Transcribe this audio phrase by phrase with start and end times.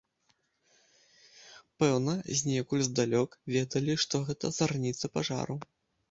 [1.83, 5.59] Пэўна, знекуль здалёк ведалі, што гэта зарніца пажару.